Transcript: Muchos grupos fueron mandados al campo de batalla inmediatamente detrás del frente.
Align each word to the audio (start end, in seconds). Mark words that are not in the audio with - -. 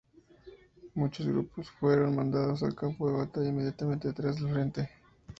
Muchos 0.95 1.27
grupos 1.27 1.69
fueron 1.79 2.15
mandados 2.15 2.63
al 2.63 2.73
campo 2.73 3.07
de 3.11 3.17
batalla 3.19 3.49
inmediatamente 3.49 4.07
detrás 4.07 4.37
del 4.41 4.51
frente. 4.51 4.89